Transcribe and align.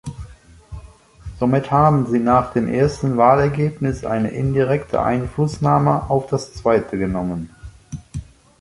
Somit 1.39 1.69
haben 1.69 2.07
Sie 2.07 2.17
nach 2.17 2.53
dem 2.53 2.67
ersten 2.67 3.17
Wahlergebnis 3.17 4.03
eine 4.03 4.29
indirekte 4.31 5.03
Einflussnahme 5.03 6.09
auf 6.09 6.25
das 6.25 6.55
zweite 6.55 6.97
genommen. 6.97 7.51